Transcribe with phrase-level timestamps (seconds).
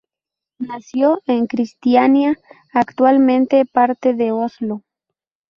[0.57, 2.35] Nació en Kristiania,
[2.73, 4.81] actualmente parte de Oslo.